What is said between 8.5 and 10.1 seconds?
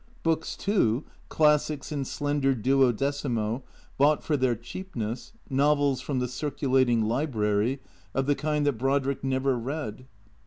that Brodrick never read.